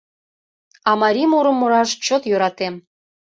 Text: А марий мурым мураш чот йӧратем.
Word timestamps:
А 0.89 0.91
марий 1.01 1.29
мурым 1.31 1.55
мураш 1.59 1.89
чот 2.05 2.21
йӧратем. 2.29 2.75